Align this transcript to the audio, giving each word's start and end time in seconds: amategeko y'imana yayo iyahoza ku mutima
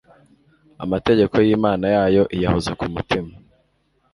amategeko 0.83 1.35
y'imana 1.45 1.85
yayo 1.95 2.23
iyahoza 2.35 2.71
ku 2.79 2.85
mutima 2.93 3.31